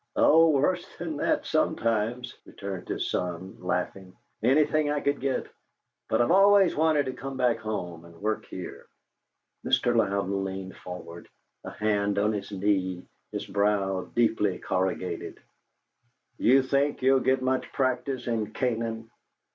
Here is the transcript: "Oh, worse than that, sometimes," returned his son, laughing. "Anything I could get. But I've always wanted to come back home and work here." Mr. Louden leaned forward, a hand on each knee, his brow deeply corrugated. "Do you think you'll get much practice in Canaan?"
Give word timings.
"Oh, 0.15 0.49
worse 0.49 0.83
than 0.97 1.17
that, 1.17 1.45
sometimes," 1.45 2.35
returned 2.47 2.87
his 2.87 3.11
son, 3.11 3.55
laughing. 3.59 4.15
"Anything 4.41 4.89
I 4.89 4.99
could 4.99 5.19
get. 5.21 5.45
But 6.09 6.23
I've 6.23 6.31
always 6.31 6.75
wanted 6.75 7.05
to 7.05 7.13
come 7.13 7.37
back 7.37 7.59
home 7.59 8.05
and 8.05 8.19
work 8.19 8.45
here." 8.47 8.87
Mr. 9.63 9.95
Louden 9.95 10.43
leaned 10.43 10.75
forward, 10.75 11.29
a 11.63 11.69
hand 11.69 12.17
on 12.17 12.33
each 12.33 12.51
knee, 12.51 13.05
his 13.31 13.45
brow 13.45 14.05
deeply 14.15 14.57
corrugated. 14.57 15.39
"Do 16.39 16.45
you 16.45 16.63
think 16.63 17.03
you'll 17.03 17.19
get 17.19 17.43
much 17.43 17.71
practice 17.71 18.25
in 18.25 18.53
Canaan?" 18.53 19.11